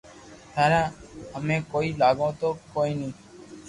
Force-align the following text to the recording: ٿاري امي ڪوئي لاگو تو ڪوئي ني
ٿاري 0.53 0.81
امي 1.37 1.57
ڪوئي 1.71 1.89
لاگو 2.01 2.27
تو 2.39 2.49
ڪوئي 2.73 2.91
ني 2.99 3.09